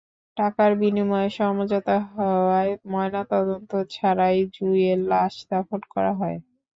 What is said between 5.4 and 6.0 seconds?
দাফন